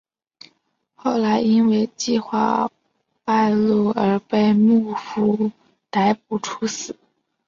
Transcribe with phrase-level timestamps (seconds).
[0.95, 2.71] 后来因为计划
[3.23, 5.51] 败露而被幕府
[5.91, 6.95] 逮捕处死。